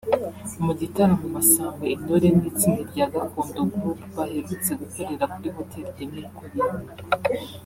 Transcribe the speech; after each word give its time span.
Mu 0.65 0.71
gitaramo 0.79 1.25
Masamba 1.35 1.83
Intore 1.95 2.27
n’itsinda 2.31 2.81
rya 2.91 3.05
Gakondo 3.13 3.61
Group 3.75 3.99
baherutse 4.15 4.71
gukorera 4.81 5.25
kuri 5.33 5.47
Hotel 5.57 5.85
de 5.97 6.03
Mille 6.11 6.29
Collines 6.37 6.81